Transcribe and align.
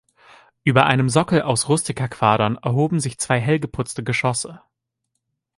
Über 0.63 0.87
einem 0.87 1.09
Sockel 1.09 1.43
aus 1.43 1.69
Rustika-Quadern 1.69 2.55
erhoben 2.55 2.99
sich 2.99 3.19
zwei 3.19 3.39
hell 3.39 3.59
geputzte 3.59 4.03
Geschosse. 4.03 4.59